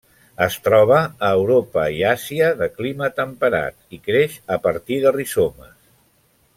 Es 0.43 0.55
troba 0.67 1.01
a 1.27 1.27
Europa 1.41 1.83
i 1.97 2.01
Àsia 2.13 2.47
de 2.63 2.69
clima 2.79 3.11
temperat, 3.21 3.79
i 3.99 4.03
creix 4.11 4.41
a 4.57 4.61
partir 4.67 4.99
de 5.07 5.17
rizomes. 5.23 5.75